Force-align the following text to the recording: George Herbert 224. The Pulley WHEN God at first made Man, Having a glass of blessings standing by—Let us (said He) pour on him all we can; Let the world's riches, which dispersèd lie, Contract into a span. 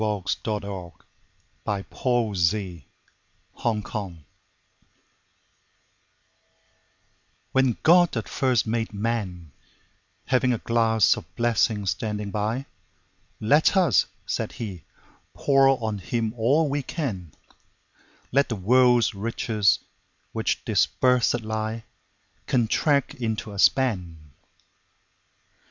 George 0.01 0.39
Herbert 0.43 1.05
224. 1.63 1.77
The 1.77 2.83
Pulley 2.83 2.87
WHEN 7.53 7.77
God 7.83 8.17
at 8.17 8.27
first 8.27 8.65
made 8.65 8.95
Man, 8.95 9.51
Having 10.25 10.53
a 10.53 10.57
glass 10.57 11.15
of 11.15 11.35
blessings 11.35 11.91
standing 11.91 12.31
by—Let 12.31 13.77
us 13.77 14.07
(said 14.25 14.53
He) 14.53 14.83
pour 15.35 15.67
on 15.67 15.99
him 15.99 16.33
all 16.35 16.67
we 16.67 16.81
can; 16.81 17.31
Let 18.31 18.49
the 18.49 18.55
world's 18.55 19.13
riches, 19.13 19.77
which 20.31 20.65
dispersèd 20.65 21.43
lie, 21.43 21.83
Contract 22.47 23.13
into 23.13 23.51
a 23.51 23.59
span. 23.59 24.31